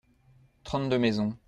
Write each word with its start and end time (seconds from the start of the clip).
Trente-deux 0.63 0.97
maisons. 0.97 1.37